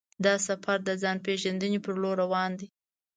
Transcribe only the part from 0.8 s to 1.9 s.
د ځان پېژندنې